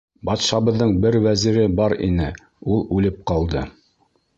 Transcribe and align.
Батшабыҙҙың 0.27 0.93
бер 1.03 1.19
вәзире 1.27 1.67
бар 1.83 1.97
ине, 2.11 2.33
ул 2.77 2.87
үлеп 3.01 3.25
ҡалды. 3.33 3.69